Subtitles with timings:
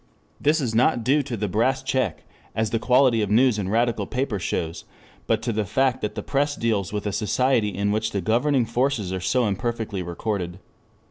[0.39, 2.23] This is not due to the Brass Check,
[2.55, 4.83] as the quality of news in radical papers shows,
[5.27, 8.65] but to the fact that the press deals with a society in which the governing
[8.65, 10.57] forces are so imperfectly recorded.